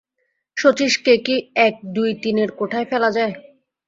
[0.57, 1.35] শচীশকে কি
[1.67, 3.33] এক-দুই-তিনের কোঠায় ফেলা যায়?